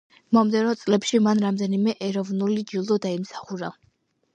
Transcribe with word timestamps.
მომდევნო 0.37 0.71
წლებში 0.83 1.21
მან 1.27 1.43
რამდენიმე 1.47 1.97
ეროვნული 2.11 2.67
ჯილდო 2.75 3.03
დაიმსახურა. 3.09 3.77